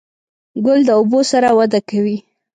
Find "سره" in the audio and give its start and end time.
1.31-1.47